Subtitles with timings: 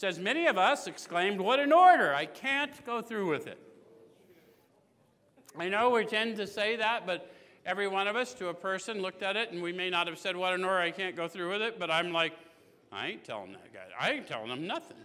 [0.00, 2.14] says, Many of us exclaimed, What an order!
[2.14, 3.58] I can't go through with it.
[5.58, 7.30] I know we tend to say that, but
[7.66, 10.18] every one of us to a person looked at it, and we may not have
[10.18, 10.78] said, What an order!
[10.78, 12.32] I can't go through with it, but I'm like,
[12.90, 13.80] I ain't telling that guy.
[14.00, 14.96] I ain't telling him nothing.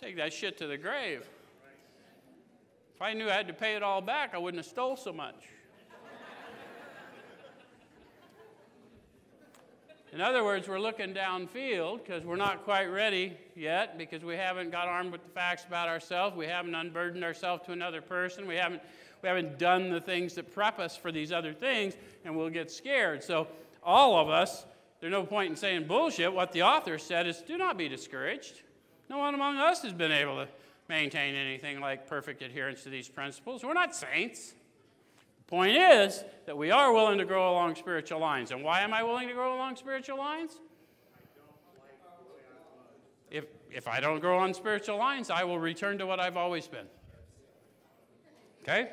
[0.00, 1.28] Take that shit to the grave.
[2.94, 5.12] If I knew I had to pay it all back, I wouldn't have stole so
[5.12, 5.34] much.
[10.18, 14.72] In other words, we're looking downfield because we're not quite ready yet because we haven't
[14.72, 16.36] got armed with the facts about ourselves.
[16.36, 18.48] We haven't unburdened ourselves to another person.
[18.48, 18.82] We haven't,
[19.22, 21.94] we haven't done the things that prep us for these other things,
[22.24, 23.22] and we'll get scared.
[23.22, 23.46] So,
[23.80, 24.66] all of us,
[25.00, 26.32] there's no point in saying bullshit.
[26.32, 28.62] What the author said is do not be discouraged.
[29.08, 30.48] No one among us has been able to
[30.88, 33.62] maintain anything like perfect adherence to these principles.
[33.62, 34.54] We're not saints.
[35.48, 38.50] Point is that we are willing to grow along spiritual lines.
[38.50, 40.52] And why am I willing to grow along spiritual lines?
[43.30, 46.68] If, if I don't grow on spiritual lines, I will return to what I've always
[46.68, 46.86] been.
[48.62, 48.90] Okay?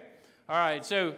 [0.48, 1.18] All right, so it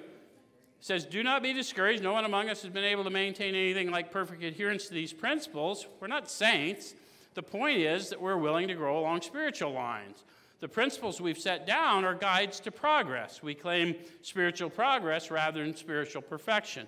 [0.80, 2.02] says, Do not be discouraged.
[2.02, 5.14] No one among us has been able to maintain anything like perfect adherence to these
[5.14, 5.86] principles.
[6.00, 6.96] We're not saints.
[7.36, 10.24] The point is that we're willing to grow along spiritual lines.
[10.60, 13.44] The principles we've set down are guides to progress.
[13.44, 16.88] We claim spiritual progress rather than spiritual perfection.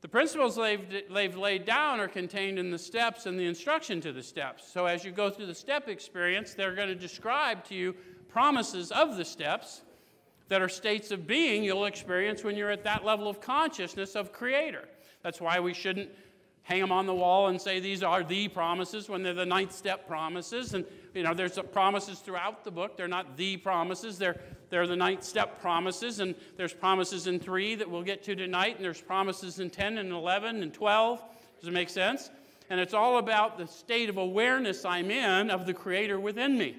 [0.00, 4.12] The principles they've, they've, laid down are contained in the steps and the instruction to
[4.12, 4.70] the steps.
[4.70, 7.94] So, as you go through the step experience, they're going to describe to you
[8.28, 9.82] promises of the steps
[10.48, 14.32] that are states of being you'll experience when you're at that level of consciousness of
[14.32, 14.88] Creator.
[15.22, 16.10] That's why we shouldn't
[16.64, 19.72] hang them on the wall and say these are the promises when they're the ninth
[19.72, 20.74] step promises.
[20.74, 20.84] And
[21.14, 22.96] you know, there's promises throughout the book.
[22.96, 26.20] They're not the promises, they're, they're the ninth step promises.
[26.20, 29.98] And there's promises in three that we'll get to tonight, and there's promises in 10
[29.98, 31.22] and 11 and 12.
[31.60, 32.30] Does it make sense?
[32.70, 36.76] And it's all about the state of awareness I'm in of the Creator within me.